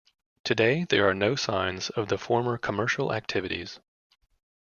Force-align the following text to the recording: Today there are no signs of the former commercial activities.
Today 0.43 0.83
there 0.89 1.07
are 1.07 1.13
no 1.13 1.35
signs 1.35 1.91
of 1.91 2.07
the 2.07 2.17
former 2.17 2.57
commercial 2.57 3.13
activities. 3.13 3.79